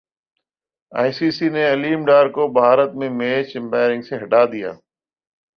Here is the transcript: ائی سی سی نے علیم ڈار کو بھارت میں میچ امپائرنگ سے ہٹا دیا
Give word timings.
ائی 0.91 1.11
سی 1.17 1.27
سی 1.37 1.47
نے 1.55 1.63
علیم 1.73 1.99
ڈار 2.09 2.25
کو 2.35 2.43
بھارت 2.59 2.91
میں 2.99 3.09
میچ 3.19 3.47
امپائرنگ 3.59 4.01
سے 4.07 4.15
ہٹا 4.23 4.43
دیا 4.53 4.71